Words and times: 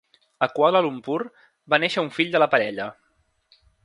A 0.45 0.47
Kuala 0.53 0.79
Lumpur, 0.85 1.17
va 1.73 1.79
néixer 1.83 2.03
un 2.05 2.09
fill 2.15 2.31
de 2.37 2.41
la 2.41 2.47
parella. 2.55 2.89